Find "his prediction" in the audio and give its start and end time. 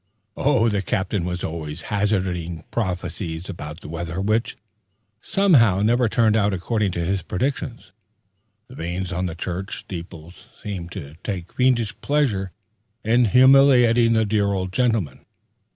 7.05-7.77